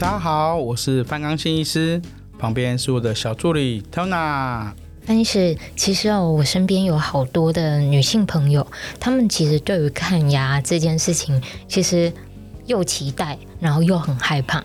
[0.00, 2.00] 大家好，我是范刚新医师，
[2.38, 4.70] 旁边是我的小助理 Tona。
[5.04, 8.64] 但是其实哦，我身边有好多的女性朋友，
[9.00, 12.12] 她们其实对于看牙这件事情，其实
[12.66, 14.60] 又期待，然后又很害怕。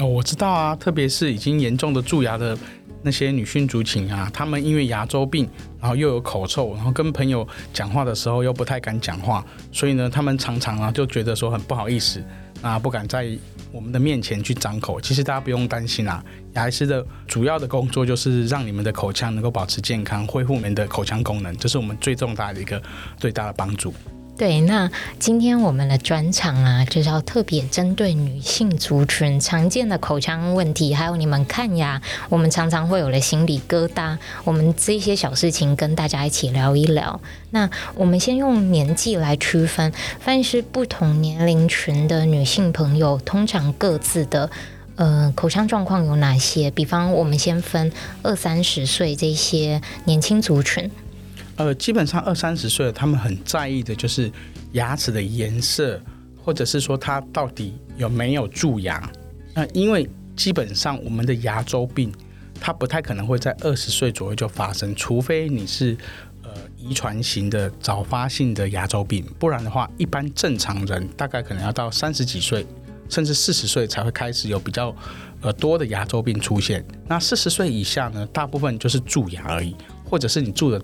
[0.00, 2.58] 哦，我知道啊，特别是已经严重的蛀牙的
[3.02, 5.48] 那些女性族群啊，她们因为牙周病，
[5.78, 12.20] 然后又有口臭，然后跟朋友讲话的时候又不太敢讲话，所以呢，她们常常啊就觉得说很不好意思，
[12.62, 13.28] 啊不敢在
[13.72, 15.00] 我们的面前去张口。
[15.00, 16.24] 其实大家不用担心啊，
[16.54, 22.80] 牙医师的主要的工作就是让你们的口腔能够保持健康，恢复你们的口腔功能，这是我们最重大的一个
[23.16, 23.94] 最大的帮助。
[24.40, 32.00] 对，那今天我们的专场啊，就是要特别针对女性族群常见的口腔问题，还有你们看牙，
[32.30, 37.20] 我们常常会有的心理疙瘩，我们这些小事情跟大家一起聊一聊。
[37.50, 44.50] 那我们先用年纪来区分，凡是不同年龄群的女性朋友，通常各自的
[44.96, 46.70] 呃口腔状况有哪些？
[46.70, 47.92] 比方，我们先分
[48.22, 50.90] 二三十岁这些年轻族群。
[51.60, 54.32] 呃，基本上二三十岁，他们很在意的就是
[54.72, 56.00] 牙齿的颜色，
[56.42, 59.12] 或者是说它到底有没有蛀牙。
[59.54, 62.10] 那因为基本上我们的牙周病，
[62.58, 65.94] 它不太可能会在二十岁左右就发生，除非你是
[66.42, 72.66] 呃遗传型的早发性的牙周病，不然的话，一般正常人大概可能要到三十几岁，
[73.10, 74.96] 甚至四十岁才会开始有比较
[75.42, 76.82] 呃多的牙周病出现。
[77.06, 79.76] 那四十岁以下呢，大部分就是蛀牙而已，
[80.06, 80.82] 或者是你蛀的。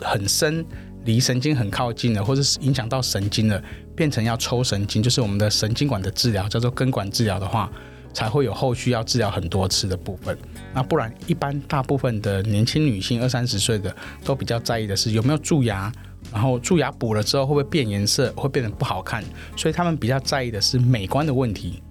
[0.00, 0.64] 很深，
[1.04, 3.62] 离神经很靠近了，或者是影响到神经了，
[3.94, 7.70] 变成要抽神经，就是我们的神经管的治疗，叫做根管治疗的话，
[8.12, 10.36] 才会有后续要治疗很多次的部分。
[10.74, 15.92] 那不然，一般大部分的年轻女性二三十岁的，都比较在意的是有没有蛀牙，
[16.32, 19.24] 然后蛀牙补了之后会不会变颜色，会变得不好看，
[19.56, 21.82] 所以他们比较在意的是美观的问题。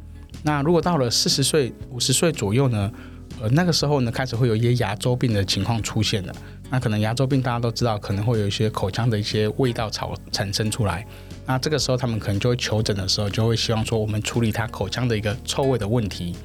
[0.44, 2.92] 那如果到了四十岁、五十岁左右呢？
[3.42, 6.34] 呃，那个时候呢，开始会有一些牙周病的情况出现了。
[6.70, 11.06] 那可能牙周病大家都知道，可能会有一些口腔的一些味道产产生出来。
[11.46, 16.36] 那这个时候他们可能就会求诊的时候，就会希望说我们处理他口腔的一个臭味的问题。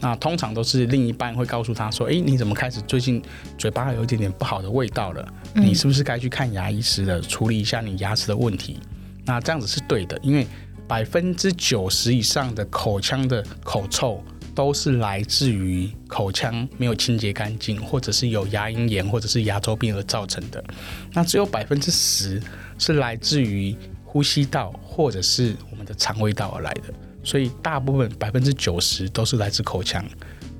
[0.00, 3.22] 那通常都是另一半会告诉他说：“诶，你怎么开始最近
[3.56, 5.26] 嘴巴有一点点不好的味道了？
[5.54, 8.80] 你是不是该去看牙医师了，处理一下你牙齿的问题？”
[9.24, 10.46] 那这样子是对的，因为
[10.88, 14.22] 百分之九十以上的口腔的口臭。
[14.56, 20.64] 都是来自于口腔没有清洁干净，或者是有牙龈炎，或者是牙周病而造成的。
[21.12, 22.42] 那只有百分之十
[22.78, 26.82] 是来自于呼吸道或者是我们的肠胃道而来的。
[27.22, 30.02] 所以大部分百分之九十都是来自口腔。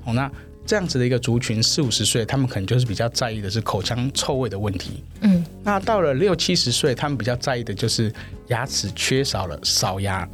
[0.05, 0.31] 哦，那
[0.65, 5.03] 这样子的一个族群，四五十岁，他们可能就是比较在意的是口腔臭味的问题。
[5.21, 8.13] 嗯，那到了六七十岁，他们比较在意的就是
[8.49, 10.27] 牙齿缺少了，少牙，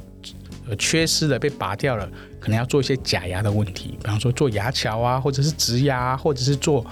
[0.68, 2.10] 呃，缺失了被拔掉了。
[2.44, 6.86] 可能要做一些假牙的问题，比方说做牙桥啊，或者是植牙，或者是做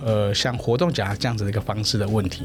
[0.00, 2.44] 呃像活动假牙这样子的一个方式的问题。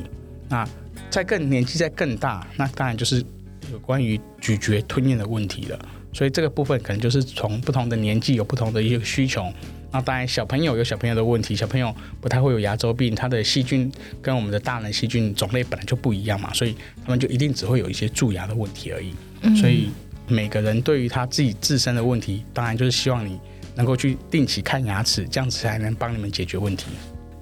[0.50, 0.68] 那
[1.08, 3.24] 在更年纪在更大，那当然就是
[3.72, 5.78] 有关于咀嚼吞咽的问题了。
[6.12, 9.54] 所以这个部分可能就是从不同的年纪有不同的一个需求。
[9.92, 19.14] 那当然小朋友有小朋友的问题，小朋友不太会有牙周病，他的细菌跟我们的大人细菌种类本来就不一样嘛，所以他们就一定只会有一些蛀牙的问题而已。
[19.62, 19.92] 所以。
[20.28, 23.40] 每个人对于他自己自身的问题，当然就是希望你
[23.76, 26.86] 能够去定期看牙齿，这样子才能帮你们解决问题。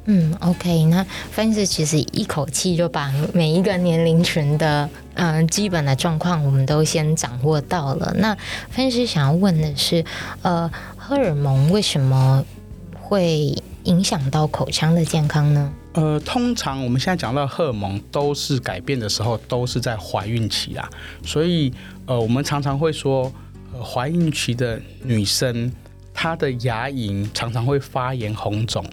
[0.07, 8.13] 嗯，OK，那范医师其实一口气就把每一个年龄群的嗯、基本的状况，我们都先掌握到了。
[8.18, 8.38] 那
[8.69, 10.06] 范医师想要问的是，
[10.44, 12.45] 呃，荷尔蒙为什么
[12.94, 15.74] 会影响到口腔的健康呢？
[15.95, 20.89] 呃，通常我们现在讲到荷尔蒙都是改变的时候，都是在怀孕期啦，
[21.23, 21.72] 所以
[22.06, 23.31] 呃，我们常常会说，
[23.73, 25.72] 呃，怀孕期的女生
[26.13, 28.85] 她的牙龈常常会发炎红肿，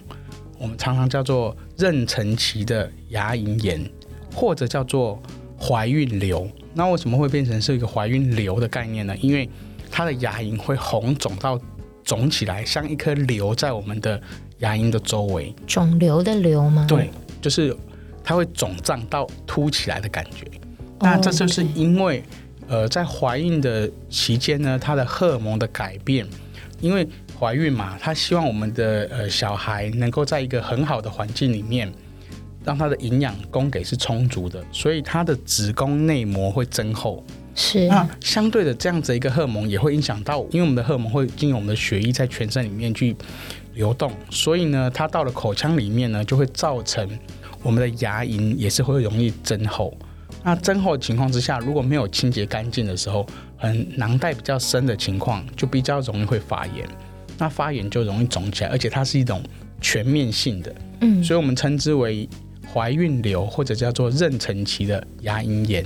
[0.57, 3.85] 我们常常叫做妊娠期的牙龈炎，
[4.33, 5.21] 或者叫做
[5.59, 6.49] 怀孕瘤。
[6.73, 9.13] 那为什么会变成是一个怀孕瘤的概念呢？
[9.17, 9.49] 因为
[9.91, 11.59] 她的牙龈会红肿到
[12.05, 14.23] 肿起来，像一颗瘤在我们的。
[14.63, 16.85] 牙龈的周围，肿瘤的瘤吗？
[16.87, 17.09] 对，
[17.41, 17.75] 就是
[18.23, 20.47] 它会肿胀到凸起来的感觉。
[20.99, 22.23] 那这就是因为，
[22.67, 26.25] 呃，在怀孕的期间呢，它的荷尔蒙的改变，
[26.79, 27.05] 因为
[27.37, 31.91] 怀孕嘛，她希望我们的呃小孩能够在一个很好的环境里面，
[32.63, 37.21] 让他的营养供给是充足的，所以他的子宫内膜会增厚。
[37.55, 37.87] 是。
[37.87, 43.15] 那相对的，这样子一个荷尔蒙也会影响到，因为我们的荷尔蒙会经由我们的血液在全身里面去。
[43.75, 47.09] 流动，所以呢，它到了口腔里面呢，就会造成
[47.63, 49.91] 我们的牙龈也是会容易增厚。
[50.43, 53.25] 那增厚的情况之下，如果没有清洁干净的时候，
[53.57, 56.87] 很囊袋比较深的情况，就比较容易会发炎。
[57.39, 59.41] 那发炎就容易肿起来，而且它是一种
[59.81, 62.29] 全面性的，嗯，所以我们称之为
[62.71, 65.83] 怀孕瘤或者叫做妊娠期的牙龈炎，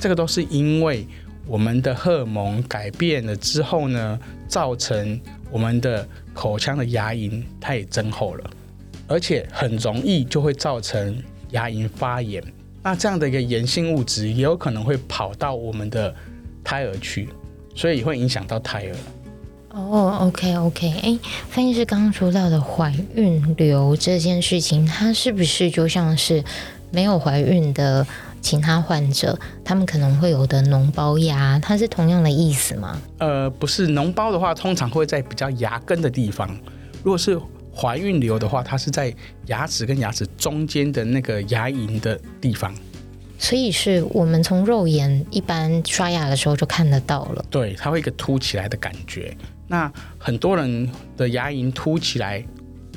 [0.00, 1.06] 这个都是因为
[1.46, 8.50] 我们的荷尔蒙改变了之后呢，造成我们的口腔的牙龈它也增厚了，
[9.06, 12.42] 而且很容易就会造成牙龈发炎。
[12.82, 16.14] 那这样的一个炎性物质也有可能会跑到我们的
[16.62, 17.28] 胎儿去，
[17.74, 18.96] 所以会影响到胎儿。
[19.70, 21.18] 哦，OK，OK，哎，
[21.50, 26.42] 范医师刚刚说到的怀孕瘤这件事情，它是不是就像是
[26.90, 28.06] 没有怀孕的
[28.40, 33.00] 其他患者，他们可能会有的脓包牙，它是同样的意思吗？
[33.18, 36.48] 呃，不是，脓包的话，通常会在比较牙根的地方。
[37.02, 37.38] 如果是
[37.74, 39.14] 怀孕瘤的话，它是在
[39.46, 42.74] 牙齿跟牙齿中间的那个牙龈的地方。
[43.38, 47.44] 所以是我们从肉眼一般刷牙的时候就看得到了。
[47.48, 49.32] 对，它会一个凸起来的感觉。
[49.68, 52.44] 那很多人的牙龈凸起来，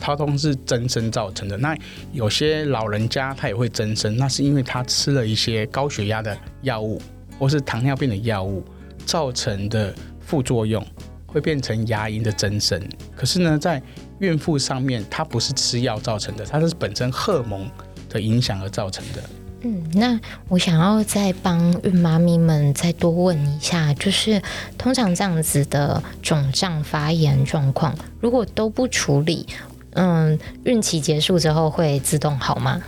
[0.01, 1.55] 它都是增生造成的。
[1.55, 1.77] 那
[2.11, 6.99] 有些老人家他也会增生，那是因为他吃了一些高血压的药物
[7.39, 8.65] 或是糖尿病的药物
[9.05, 10.85] 造成的副作用，
[11.27, 12.81] 会变成牙龈的增生。
[13.15, 13.81] 可是呢，在
[14.19, 17.69] 孕妇上面，它不是吃药造成的，它是本身荷尔蒙
[18.09, 19.23] 的影响而造成的。
[19.63, 24.41] 嗯，那我想要再帮孕妈咪们再多问一下，就是
[24.75, 29.45] 通常这样子的肿胀发炎状况，如果都不处理，
[29.93, 32.81] 嗯，孕期结束之后会自动好吗？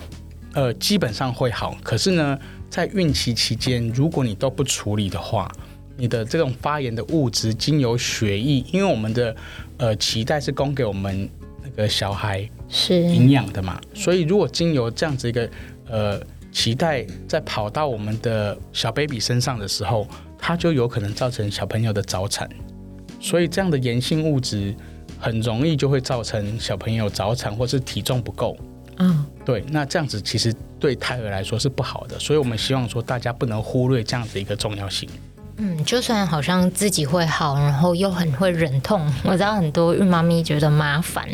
[0.53, 1.75] 呃，基本上会好。
[1.83, 2.37] 可是呢，
[2.69, 5.51] 在孕期期间，如果你都不处理的话，
[5.97, 9.35] 你的这种发炎的物质经由血液，因为我们的
[9.77, 11.29] 呃脐带是供给我们
[11.63, 15.49] 那个小孩是营养的嘛，所以如果经由这样子一个
[15.87, 16.21] 呃。
[16.55, 20.07] 脐带在跑到我们的小 baby 身上的时候，
[20.37, 22.47] 它就有可能造成小朋友的早产，
[23.19, 24.71] 所以这样的炎性物质
[25.23, 28.57] 很容易就会造成小朋友早产或是体重不够。
[28.97, 35.09] 嗯，对，那这样子其实对胎儿来说是不好的，所以我们希望说大家不能忽略这样子一个重要性。
[35.57, 41.27] 嗯，就算好像自己会好，然后又很会忍痛， 我知道很多孕妈咪觉得麻烦，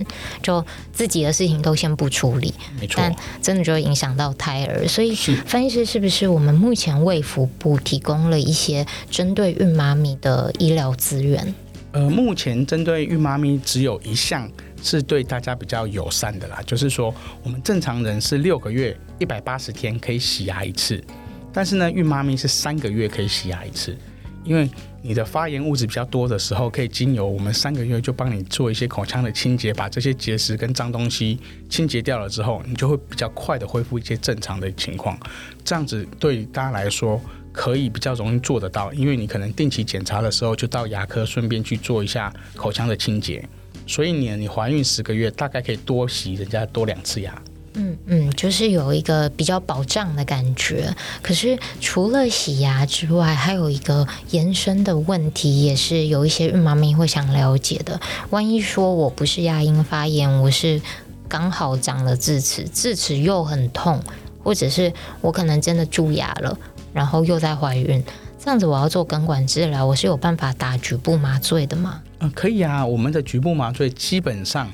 [0.43, 4.85] 就自己的事情都先不处理，没错，但真的就会影响到胎儿。
[4.87, 11.55] 所以，分析师是不是我们目前卫福部提供了一些针对孕妈咪的医疗资源？
[11.91, 14.49] 呃，目前针对孕妈咪只有一项
[14.81, 17.13] 是对大家比较友善的啦，就是说
[17.43, 21.03] 我们正常人是六个月一百八十天可以洗牙一次，
[21.51, 23.97] 但是呢，孕妈咪是三个月可以洗牙一次。
[24.45, 24.67] 因为
[25.01, 31.37] 你的发炎物质比较多的时候，可以经由我们三个月就帮你做一些口腔的清洁，把这些结石跟脏东西
[31.69, 35.19] 清洁掉了之后，你就会比较快的恢复一些正常的情况。
[35.63, 37.21] 这样子对大家来说
[37.51, 43.47] 可以比较容易做得到，因为你可能定期检查的时候就到牙科顺便去做一下口腔的清洁。
[43.87, 47.41] 所以你你怀孕十个月大概可以多洗人家多两次牙。
[47.73, 50.93] 嗯嗯，就是有一个比较保障的感觉。
[51.21, 57.99] 可是除了洗牙之外，还有一个延伸的问题，也是有一些孕妈咪会想了解的。
[58.31, 60.81] 万一说我不是牙龈发炎，我是
[61.27, 64.01] 刚好长了智齿，智齿又很痛，
[64.43, 64.91] 或者是
[65.21, 66.57] 我可能真的蛀牙了，
[66.99, 68.03] 然后又在怀孕，
[68.37, 72.01] 这样子我要做根管治疗，我是有办法打局部麻醉的吗？
[72.19, 72.85] 嗯，可以啊。
[72.85, 74.69] 我们的局部麻醉基本上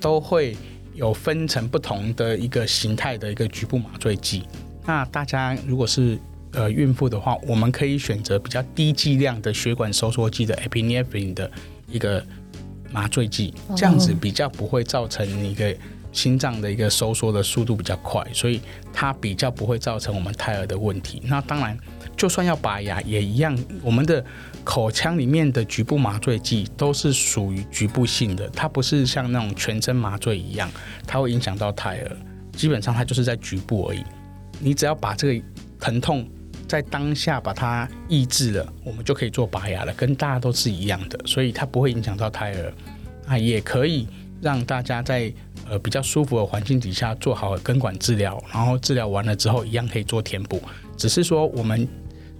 [0.00, 0.56] 都会。
[0.94, 4.42] 有分成不同的一个形态的一个局部麻醉剂。
[4.84, 6.18] 那大家如果是
[6.50, 11.48] 呃孕妇的话，我们可以选择比较低剂量的血管收缩剂的 epinephrine 的
[11.86, 12.20] 一个
[12.90, 15.72] 麻醉剂，这样子比较不会造成你一个
[16.12, 18.60] 心脏的一个收缩的速度比较快，所以
[18.92, 21.22] 它比较不会造成我们胎儿的问题。
[21.24, 21.78] 那当然，
[22.16, 24.24] 就算要拔牙也一样，我们的。
[24.64, 30.70] 口腔里面的局部麻醉剂都是属于局部性的，它不是像那种全身麻醉一样，
[31.06, 32.16] 它会影响到胎儿。
[32.52, 34.04] 基本上它就是在局部而已。
[34.60, 35.46] 你只要把这个
[35.80, 36.28] 疼痛
[36.66, 42.70] 在当下把它抑制了，我们就可以做拔牙了，跟大家都是一样的，所以它不会影响到胎儿。
[43.26, 44.06] 啊，也可以
[44.42, 45.32] 让大家在
[45.68, 50.62] 呃比较舒服的环境底下做好根管治疗，然后治疗完了之后一样可以做填补，
[50.96, 51.88] 只是说我们。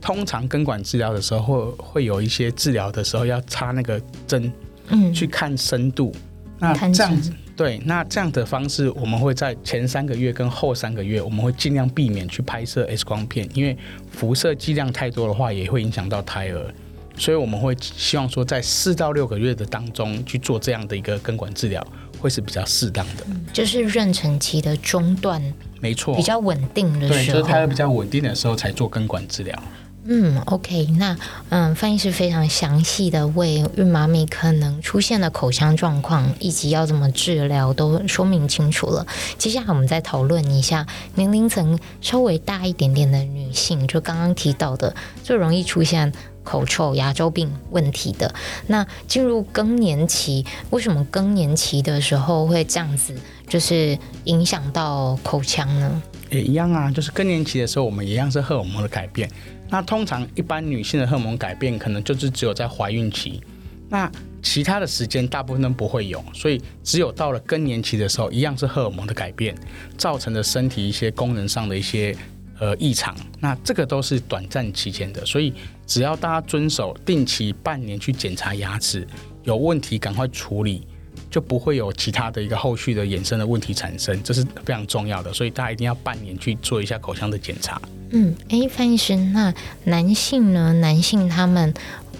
[0.01, 4.53] 通常根管治疗的时候会会有一些治疗的时候要插那个针，
[4.91, 6.15] 嗯，去看深度。
[6.61, 13.77] 那这样子对，那这样的方式我们会在前三个月跟后三个月，我们会尽量避免去拍摄 X 光片，因为
[14.09, 16.73] 辐射剂量太多的话也会影响到胎儿，
[17.17, 21.85] 所以我们会希望说在四到六个月的当中去做这样的一个根管治疗，
[22.21, 23.25] 会是比较适当的。
[23.53, 25.43] 就是妊娠期的中段，
[25.81, 29.63] 没错，比较稳定的时候，对，就是胎儿比较稳定的时候才做根管治疗。
[30.11, 31.15] 嗯，OK，那
[31.51, 39.07] 嗯，翻译是非常详细的为孕妈咪可能出现的口腔状况以及要怎么治疗都说明清楚了。
[39.37, 46.11] 接下来我们再讨论一下年龄层稍微大一点点的女性，就刚刚提到的最容易出现
[46.43, 48.35] 口臭、牙周病问题的。
[48.69, 53.15] 那进入更年期，为什么更年期的时候会这样子，
[53.47, 56.03] 就是影响到口腔呢？
[56.31, 59.31] 也一样啊，就是更年期的时候，我们一样是荷尔蒙的改变。
[59.71, 63.41] 那通常一般女性的荷尔蒙改变，可能就是只有在怀孕期，
[63.89, 64.11] 那
[64.43, 69.55] 其他的时间大部分都不会有，所以只有到了更年期的时候，一样是荷尔蒙的改变
[69.97, 72.17] 造成的身体一些功能上的一些
[72.59, 73.15] 呃异常。
[73.41, 75.53] 那这个都是短暂期间的，所以
[75.87, 79.07] 只要大家遵守定期半年去检查牙齿，
[79.43, 80.87] 有问题赶快处理，
[81.31, 85.33] 就不会有其他的一个后续的衍生的问题产生，这是非常重要的。
[85.33, 87.81] 所以大家一定要半年去做一下口腔的检查。
[88.11, 89.53] 嗯，哎，范医生，那
[89.85, 90.73] 男性呢？
[90.75, 91.73] 男性他们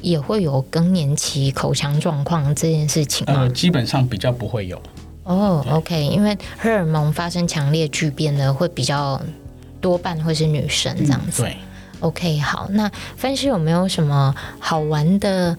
[0.03, 3.41] 也会有更年期口腔状况这件事情吗？
[3.41, 4.81] 呃，基本上比较不会有。
[5.25, 9.21] 哦，OK，因为荷尔蒙发生强烈巨变的会比较
[9.81, 11.43] 多半会是女生这样子。
[11.43, 11.57] 嗯、对
[12.01, 15.57] ，OK，好，那范医师有没有什么好玩的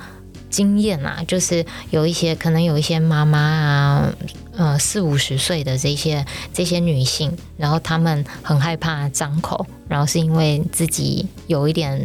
[0.50, 1.24] 经验啊？
[1.28, 4.14] 就是有一些可能有一些妈妈啊。
[4.60, 11.98] 呃，四五十岁的这些这些女性，然后她们很害怕张口，然后是因为自己有一点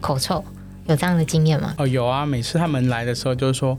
[0.00, 0.44] 口臭，
[0.88, 1.72] 有这样的经验吗？
[1.78, 3.78] 哦，有啊，每次他们来的时候就是说，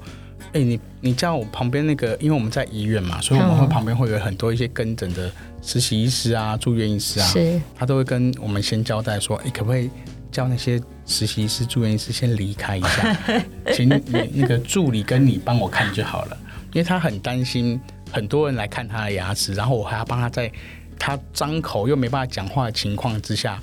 [0.53, 5.29] 哎，你你叫我旁边那个，因为我们在医院嘛，所以我们会旁边会有很多一些跟诊的
[5.61, 9.89] 实习医师啊、住院医师啊，是，他都会跟我们先交代说，哎，可不可以
[10.31, 13.17] 叫那些实习医师、住院医师先离开一下，
[13.73, 14.01] 请你
[14.33, 16.37] 那个助理跟你帮我看就好了，
[16.73, 17.79] 因为他很担心。
[18.13, 20.51] 很多人来看他的牙齿，然后我还要帮他在
[20.99, 23.57] 他张口又没办法讲话的情况之下，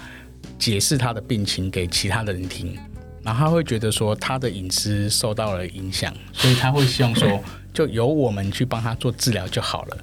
[0.59, 2.75] 解释他的病情给其他的人听，
[3.23, 7.39] 然后他会觉得说他的隐私受到了影响，所以他会希望说
[7.75, 9.99] 就由我们去帮他做治疗就好了。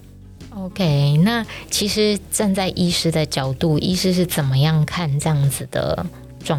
[0.52, 6.06] OK，那其实站在医师的角度，医师是怎么样看这样子的？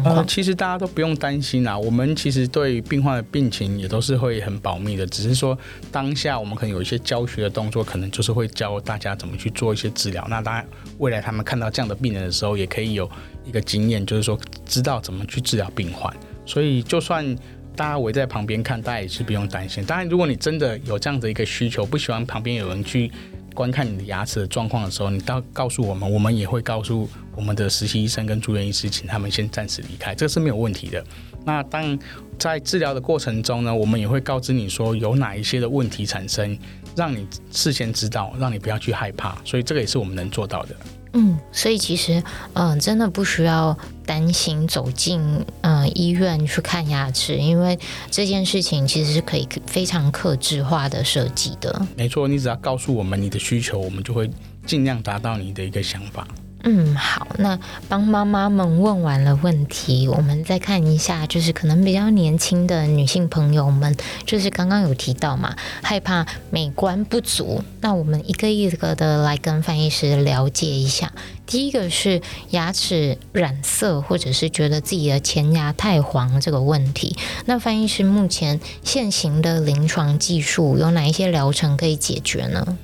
[0.03, 1.77] 呃，其实大家都不用担心啦。
[1.77, 5.57] 我们其实对病患的病情也都是会很保密的，只是说
[5.91, 10.25] 当下我们可能有一些教学的动作，可能就是会教大家怎么去做一些治疗。
[10.29, 10.67] 那当然，
[10.97, 13.09] 未来他们看到这样的病人的时候，也可以有
[13.45, 16.13] 一个经验，就是说知道怎么去治疗病患。
[16.45, 17.35] 所以，就算
[17.75, 19.85] 大家围在旁边看，大家也是不用担心。
[19.85, 23.11] 当然，如果你真的有这样的一个需求，不喜欢旁边有人去。
[23.57, 31.03] 观看你的牙齿的状况的时候，你到告诉我们，我们也会告诉我们的实习医生跟住院医师，请他们先暂时离开，这是没有问题的。
[31.43, 31.97] 那当
[32.37, 36.55] 在治疗的过程中呢，我们也会告知你说有哪一些的问题产生，
[36.95, 39.35] 让你事先知道，让你不要去害怕。
[39.43, 40.75] 所以这个也是我们能做到的。
[41.13, 42.21] 嗯，所以其实，
[42.53, 45.21] 嗯、真的不需要担心走进
[45.61, 47.77] 嗯、医院去看牙齿，因为
[48.11, 51.85] 这件事情其实是可以非常克制化的设计的。
[51.95, 54.29] 没错，你只要告诉我们你的需求，我们就会
[54.65, 56.27] 尽量达到你的一个想法。
[56.69, 57.57] 嗯，好，那
[57.87, 63.95] 帮妈妈们问完了问题，我们再看一下，就是可能比较年轻的女性朋友们，
[64.25, 71.13] 就是刚刚有提到嘛，害怕美观不足，那我们一个一个的来跟范医师了解一下。
[71.45, 82.77] 第一个是牙齿染色，或者是觉得自己的前牙太黄这个问题，那范医师目前现行的临床技术有哪一些疗程可以解决呢？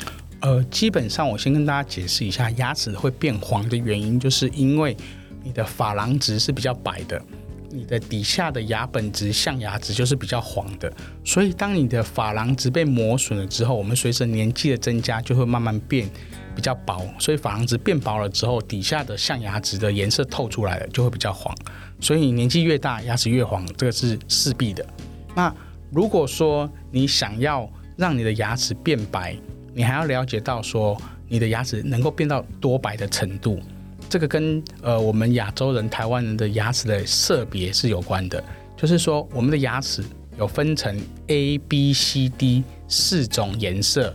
[0.44, 4.96] 呃，基本上我先跟大家解释一下，牙齿会变黄的原因，就是因为
[5.42, 7.22] 你的珐琅质是比较白的，
[7.70, 10.92] 你的底下的牙本质象牙质就是比较黄的，
[11.24, 16.10] 所以当你的珐琅质被磨损了之后，我们随着年纪的增加，就会慢慢变
[16.54, 21.56] 比较薄，所以珐琅质变薄了之后，底下的象牙质的颜色透出来了，就会比较黄，
[22.02, 24.86] 所以年纪越大，牙齿越黄，这个是势必的。
[25.34, 25.56] 那
[25.90, 29.38] 如果说你想要让你的牙齿变白，
[29.74, 30.96] 你还要了解到说，
[31.28, 33.60] 你的牙齿能够变到多白的程度，
[34.08, 38.44] 这个跟呃我们亚洲人、台湾人的牙齿的色别是有关的。
[38.78, 40.04] 就是说，我们的牙齿
[40.38, 44.14] 有分成 A、B、C、D 四种颜色。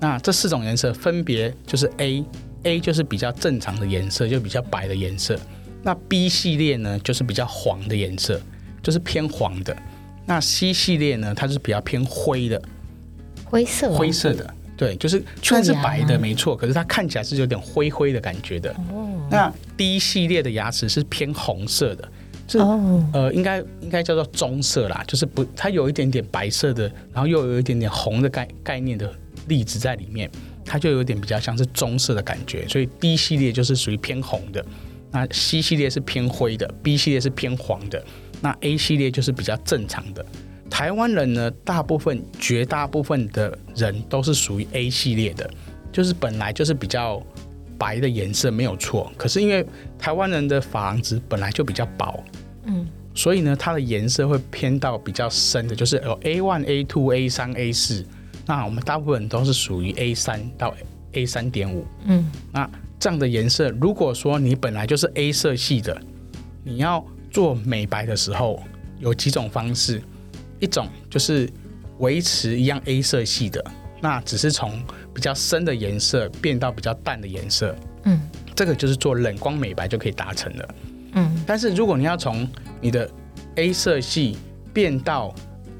[0.00, 5.38] 那这四种颜色分别就是 A，A 就是比较正常的颜色，就比较白的颜色。
[5.82, 8.40] 那 B 系列呢，就是比较黄的颜色，
[8.82, 9.76] 就是偏黄的。
[10.26, 12.60] 那 C 系列呢，它是比较偏灰的，
[13.44, 14.54] 灰色，灰色的。
[14.78, 18.70] 对，就是虽然是白的，没错，可是它看起来是有点灰灰的感觉的。
[18.90, 19.28] 哦。
[19.28, 22.08] 那 D 系列的牙齿是偏红色的，
[22.46, 29.12] 是、哦、呃，应该应该叫做棕色啦，就是不，它有一点点白色的，然后又有一点点红的概概念的
[29.48, 30.30] 粒子在里面，
[30.64, 34.64] 它就有点比较像是棕色的感觉，所以 D 系列就是属于偏红的。
[35.10, 38.00] 那 C 系列是偏灰的，B 系列是偏黄的，
[38.40, 40.24] 那 A 系列就是比较正常的。
[40.70, 45.50] 台湾人呢，大部分绝大部分的人都是属于 A 系列的，
[45.90, 47.22] 就是本来就是比较
[47.76, 49.10] 白的颜色没有错。
[49.16, 49.66] 可是因为
[49.98, 52.22] 台湾人的珐琅质本来就比较薄，
[52.66, 58.04] 嗯，所以呢，它的颜色会偏到比较深的，就是有 A one、A two、A 三、A 四。
[58.46, 60.74] 那我们大部分人都是属于 A 三到
[61.12, 66.00] A 三点五，嗯，那这样的颜色，如果说你本来就是 A 色系的，
[66.64, 68.62] 你要做美白的时候，
[69.00, 70.02] 有几种方式。
[70.60, 71.48] 一种就是
[71.98, 73.64] 维持一样 A 色系的，
[74.00, 74.82] 那只是从
[75.14, 77.74] 比较深的颜色变到比较淡的颜色，
[78.04, 78.20] 嗯，
[78.54, 80.74] 这个就是做冷光美白就可以达成了，
[81.14, 81.42] 嗯。
[81.46, 82.48] 但是如果你要从
[82.80, 83.10] 你的
[83.56, 84.36] A 色系
[84.72, 85.34] 变到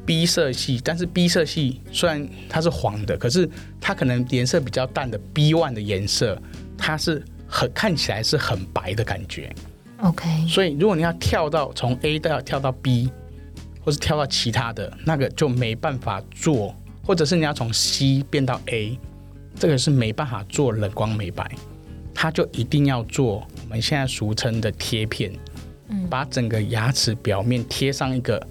[0.04, 3.48] B 色系，但是 B 色系虽然它是黄的，可是
[3.80, 6.40] 它可能颜色比较淡的 B one 的颜色，
[6.76, 9.54] 它是很看起来是很白的感觉
[10.02, 10.48] ，OK。
[10.48, 13.10] 所以如果你要跳到从 A 到跳到 B。
[13.80, 18.98] 或是跳到其他的那个就没办法做，或者是你要从 C 变到 A，
[19.54, 21.50] 这个是没办法做冷光美白，
[22.14, 25.32] 它就一定要做我们现在俗称的贴片，
[25.88, 28.44] 嗯，把整个牙齿表面贴上一个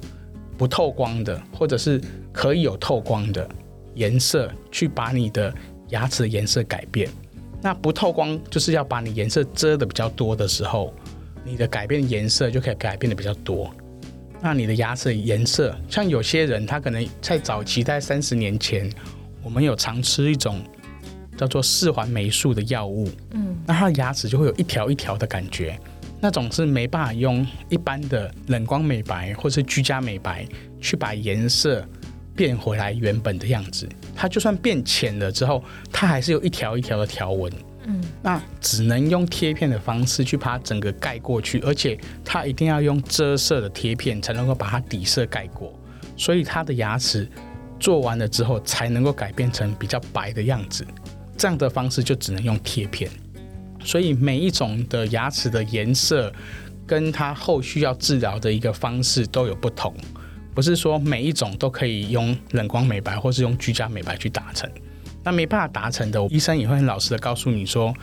[0.57, 3.47] 不透光的，或者是可以有透光的
[3.95, 5.53] 颜色，去把你的
[5.89, 7.09] 牙齿的颜色改变。
[7.61, 10.93] 那不透光就是要把你颜色遮的比较多的时候，
[11.43, 13.73] 你的改变颜色就可以改变的比较多。
[14.41, 18.89] 那你的牙齿颜色，像有些人他可能在早期，在三十年前，
[19.43, 20.61] 我们有常吃一种
[21.35, 25.79] 叫做四环霉素的药物，嗯，那他的牙齿就会有一条一条的感觉，
[26.21, 30.45] 那种是没办法用一般的冷光美白或是居家美白
[30.79, 31.83] 去把颜色
[32.35, 37.51] 变回来原本的样子，它就算变浅了之后，它还是有一条一条的条纹。
[37.89, 45.73] 嗯，那只能用贴片的方式去把它整个盖过去，而且它一定要用遮色的贴片才能够把它底色盖过，
[46.17, 47.29] 所以它的牙齿
[47.79, 50.85] 做完了之后才能够改变成比较白的样子。
[51.37, 53.09] 这样的方式就只能用贴片，
[53.85, 56.29] 所以每一种的牙齿的颜色
[56.85, 59.95] 跟它后续要治疗的一个方式都有不同，
[60.53, 64.69] 不是说每一种都可以用冷光美白或是用居家美白去达成。
[65.27, 67.93] 那没办法达成的，医生也会很老实的告诉你说，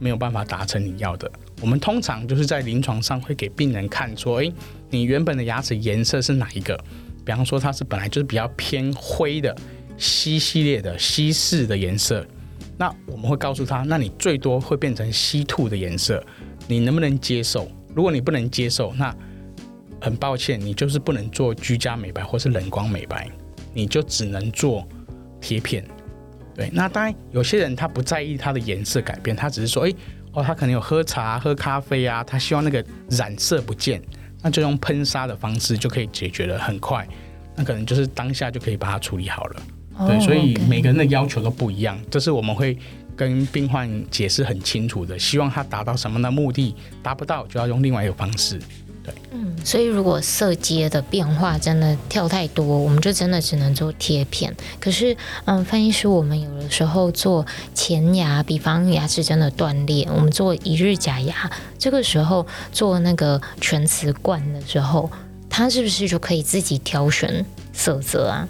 [0.00, 1.30] 没有办法达成你要的。
[1.60, 4.52] 我们通常就是在临床上会给病人看说，诶，
[4.90, 6.76] 你原本的牙齿颜色是哪一个？
[7.24, 9.56] 比方说它是本来就是比较偏灰的
[9.96, 12.26] C 系列的 C 四的颜色，
[12.76, 16.20] 那我们会告诉他，那你最多会变成 C two 的颜色，
[16.66, 17.70] 你能不能接受？
[17.94, 19.14] 如果你不能接受，那
[20.00, 23.30] 很抱歉，你就是不能做居家美白或是冷光美白，
[23.72, 24.84] 你就只能做
[25.40, 25.86] 贴片。
[26.54, 29.92] 对，那当然有些人他不在意它的颜色改变，他只是说，哎，
[30.32, 34.02] 哦，他可能有喝茶、喝咖啡啊，他希望那个染色不见，
[34.42, 37.06] 那就用喷砂的方式就可以解决了，很快，
[37.56, 39.62] 那可能就是当下就可以把它处理好了。
[39.98, 42.76] Oh, 对，所以每个人的要求都不一样，这是我们会
[43.14, 48.58] 跟病患解释很清楚的，希望他达到什么的目的，达不到就要用另外一个方式。
[49.04, 54.54] 对，嗯，所以如果色阶的变化真的跳太多，我们就真的只能做贴片。
[54.78, 65.10] 可是，嗯，翻译师，我们有的时候做前牙，比方牙齿真的断裂，我们做一日假牙，这个时候做那个全瓷冠的时候，
[65.50, 68.48] 它是不是就可以自己挑选色泽啊？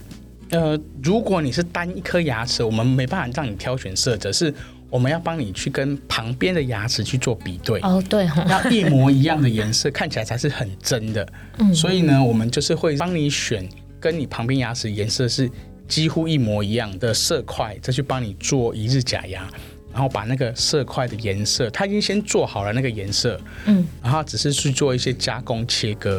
[0.51, 4.53] 呃，如果你是单一颗牙齿，我们没办法让你挑选色泽，是。
[4.92, 11.26] 我们要帮你去跟旁边的牙齿去做比对哦，对，要一模一样的颜色，看起来才是很真的。
[11.57, 13.66] 嗯，所以呢，我们就是会帮你选
[13.98, 15.50] 跟你旁边牙齿颜色是
[15.88, 19.48] 几乎一模一样的色块，再去帮你做一日假牙，
[19.94, 26.18] 然后把那个色块的颜色，它已经先做好了那个颜色，嗯，然后只是去做一些加工切割，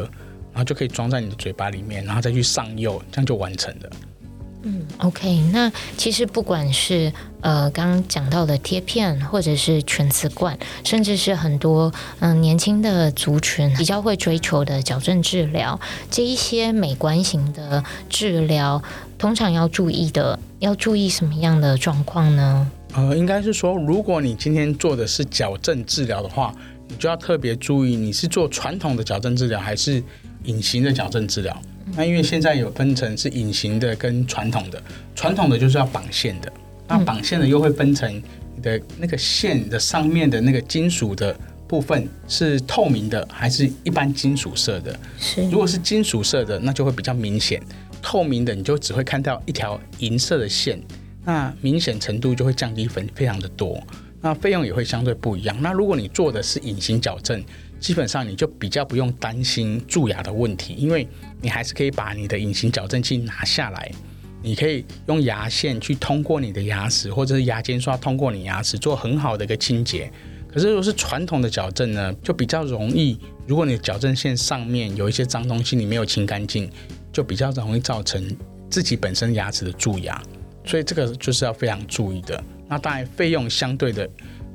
[0.52, 3.90] 然后就可以装在你的嘴巴里面，然后再去上釉，这样就完成了。
[4.66, 15.78] 嗯，OK，那其实不管是呃刚刚讲到的贴片，或者是全瓷冠，甚至是很多嗯、呃、年轻的族群比较会追求的矫正治疗，
[16.10, 18.82] 这一些美观型的治疗，
[19.18, 22.66] 通常要注意的，要注意什么样的状况呢？
[22.94, 26.54] 呃，应该是说，如果你今天做的是矫正治疗的话，
[26.88, 30.02] 你就要特别注意，你是做传统的矫正治疗还是
[30.44, 31.54] 隐形的矫正治疗。
[31.96, 34.82] 那因为现在有分成是隐形的跟传统的，
[35.14, 36.52] 传统的就是要绑线的，
[36.88, 38.22] 那绑线的又会分成
[38.56, 41.36] 你的那个线的上面的那个金属的
[41.68, 44.98] 部分是透明的还是一般金属色的？
[45.18, 47.60] 是，如果是金属色的，那就会比较明显；
[48.02, 50.80] 透明的你就只会看到一条银色的线，
[51.24, 53.82] 那明显程度就会降低分非常的多。
[54.20, 55.54] 那费用也会相对不一样。
[55.60, 57.44] 那如果你做的是隐形矫正，
[57.84, 61.06] 基本上你就比较不用担心蛀牙的问题，因为
[61.42, 63.92] 你还是可以把你的隐形矫正器拿下来，
[64.40, 70.10] 你可以用牙线去通过你的牙齿，或者是牙间刷通过你牙齿做很好的一个清洁。
[70.50, 76.70] 可是如果是传统的矫正呢，就比较容易，如果你的矫正线上面有一些脏东西，你没有清干净，
[77.12, 78.34] 就比较容易造成
[78.70, 80.22] 自己本身牙齿的蛀牙。
[80.64, 82.42] 所以这个就是要非常注意的。
[82.66, 84.08] 那当然费用相对的，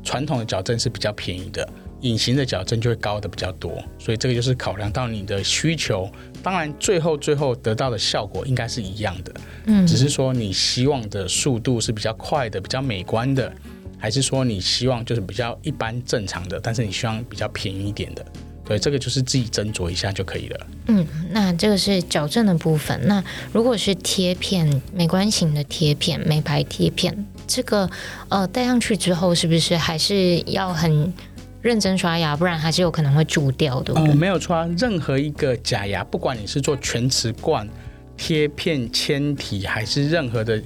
[0.03, 1.69] 传统的矫正是比较便宜的。
[2.01, 6.09] 隐形的矫正就会高的比较多，所以这个就是考量到你的需求。
[6.41, 9.33] 当然，最后最后得到的效果应该是一样的，
[9.65, 13.51] 嗯，只是说你希望的速度是比较快的、比较美观的，
[13.97, 18.25] 还是说你希望就是比较一般正常的，但是你希望比较便宜一点的。
[18.65, 20.67] 对，这个就是自己斟酌一下就可以了。
[20.89, 23.01] 嗯，那这个是矫正的部分。
[23.07, 27.89] 那如果是贴片、美观型的贴片、美白贴片，这个
[28.27, 31.11] 呃戴上去之后，是不是还是要很
[31.61, 33.93] 认真刷牙，不然还是有可能会蛀掉的。
[33.93, 37.67] 哦，没有错，任何一个假牙，不管你是做全瓷冠、
[38.15, 40.61] 贴片、纤体，还是任何的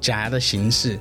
[0.00, 0.98] 假牙的形式，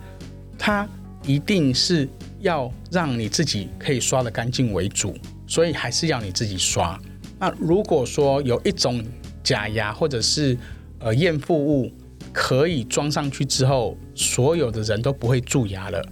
[0.57, 0.87] 它
[1.23, 2.07] 一定是
[2.39, 6.99] 要让你自己可以刷得干净为主，所以还是要你自己刷。
[7.37, 9.03] 那如果说有一种
[9.43, 10.57] 假牙或者是
[10.99, 11.91] 呃赝复物
[12.33, 16.03] 可以装上去之后，所有的人都不会蛀牙了，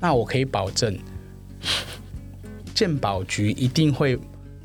[0.00, 0.98] 那我可以保证。
[2.78, 4.16] 健保局一定会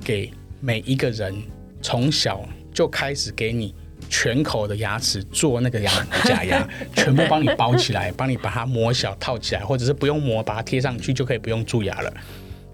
[0.06, 1.34] 给每一个人
[1.82, 3.74] 从小就开始给你
[4.08, 5.92] 全口的牙齿做那个牙
[6.24, 12.14] 假牙， 全部帮你包起来，帮你把它磨小套起来，或者是不用磨，把它贴上去就可以不用蛀牙了。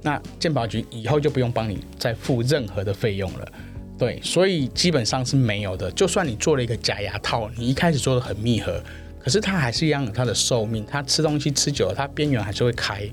[0.01, 3.47] 那健保局以后就不用帮你再付任何的费用了。
[3.97, 5.89] 对，所以基本上是没有的。
[5.91, 8.83] 就算你做了一个假牙套，你一开始做的很密合，
[9.17, 13.09] 可是它还是一样有它的寿命，它吃东西吃久了，它边缘还是会开。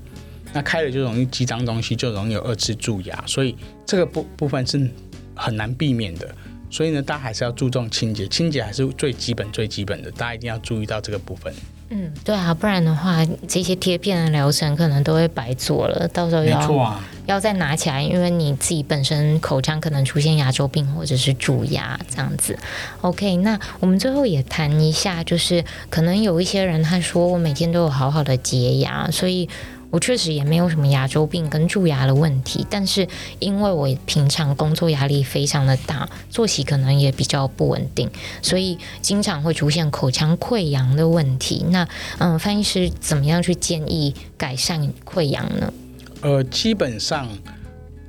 [0.53, 3.55] 那开了就容易积脏东西，就容易有二次蛀牙，所以
[3.85, 4.89] 这个部部分是
[5.35, 6.27] 很难避免的。
[6.69, 11.53] 所以呢，大家还是要注重清洁，清洁还是最基本最基本的，大家一定要注意到这个部分。
[11.89, 22.59] 嗯，对啊，不然的话，这些贴片的疗程可能都会白做了，到时候要、啊、要再拿起来，因为你自己本身口腔可能出现牙周病或者是蛀牙这样子。
[22.99, 29.47] OK，那我们最后也谈一下，就是可能有一些人他说我每天都有好好的洁牙，所以。
[29.89, 33.07] 我确实也没有什么牙周病跟蛀牙的问题，但是
[33.39, 38.09] 因为我平常工作压力非常的大，作息可能也比较不稳定，
[38.41, 41.65] 所以经常会出现口腔溃疡的问题。
[41.69, 41.87] 那
[42.19, 45.73] 嗯，翻译师怎么样去建议改善溃疡呢？
[46.21, 47.29] 呃，基本上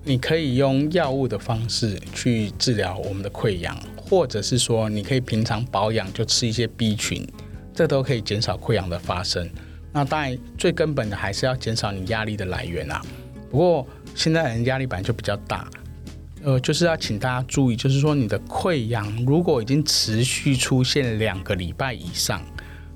[0.03, 7.27] 你可以用药物的方式去治疗我们的溃疡，或者是说你可以平常保养就吃一些 B 群，
[7.75, 9.49] 这都可以减少溃疡的发生。
[9.99, 13.03] 那当然，最根本的还是要减少你压力的来源啊。
[13.51, 13.85] 不过
[14.15, 15.69] 现在人压力本来就比较大，
[16.45, 22.41] 呃，就是要请大家注意，就是说你的溃疡如果已经持续出现两个礼拜以上，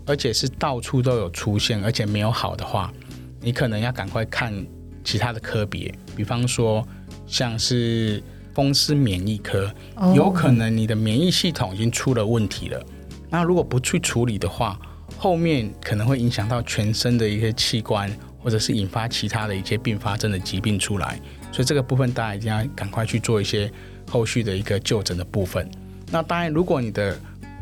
[0.06, 2.92] 而且是到处都有出现，而且没有好的话，
[3.40, 4.54] 你可能要赶快看
[5.02, 6.86] 其他的科别，比方说
[7.26, 8.22] 像是
[8.54, 9.68] 风湿免疫科，
[10.14, 12.80] 有可能你的免疫系统已经出了问题了。
[13.28, 14.78] 那如果不去处理的话，
[15.22, 21.16] 后面可能会影响到全身的一些器官，或者是引发其他的一些并发症的疾病出来，
[21.52, 23.70] 所以这个部分大家一定要赶快去做一些
[24.10, 25.70] 后续的一个就诊的部分。
[26.10, 27.16] 那当然，如果你的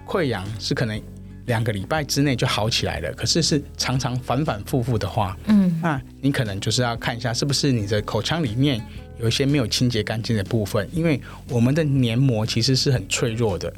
[0.07, 0.99] 溃疡是可能
[1.45, 8.83] 两个礼拜之内就好起来了，可是是常常反反复复的话，嗯，那你可能就是要看一下是不是你的口腔里面
[9.21, 11.21] 有一些没有清洁干净的部分，因为
[11.51, 13.71] 我们的黏膜其实是很脆弱的。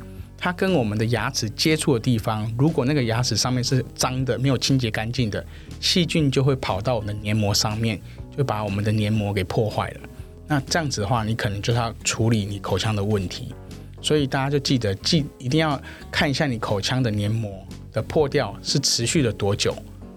[0.44, 5.46] 它跟我们的牙齿接触的地方，如果那个牙齿上面是脏的，没有清洁干净的，
[5.78, 7.96] 细菌就会跑到我们的黏膜上面，
[8.37, 10.00] 就把我们的黏膜给破坏了。
[10.48, 13.55] 那这样子的话，你可能就是要处理你口腔的问题。
[14.00, 19.72] 所以大家就记得记一定要看一下你口腔的黏膜的破掉是持续了多久。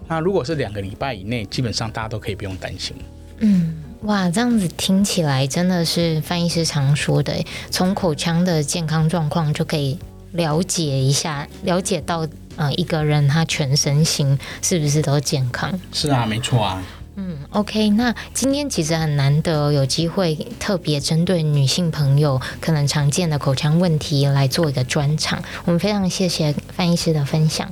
[0.07, 2.95] 那如果是两个礼拜以内，基本上大家都可以不用担心。
[3.41, 7.31] 嗯，哇，这样子听起来真的是范医师常说的，
[7.69, 9.99] 从口腔的健康状况就可以。
[10.35, 15.77] 了解一下，了解到呃一个人他全身心是不是都健康？
[15.91, 16.81] 是啊，没错啊。
[17.17, 25.41] 嗯，OK，那今天其实很难得有机会特别针对女性朋友可能常见的口腔问题来做一个专场。
[25.63, 27.71] 我们非常谢谢范医师的分享。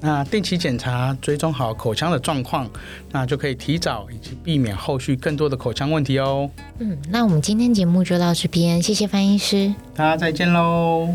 [0.00, 2.68] 那定期检查，追踪好口腔的状况，
[3.12, 6.50] 那就可以提早以及避免后续更多的口腔问题哦。
[6.80, 11.14] 嗯，那我们今天节目就到这边，谢谢范医师，大家再见喽。